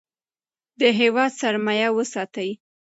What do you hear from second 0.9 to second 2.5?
هیواد سرمایه وساتئ.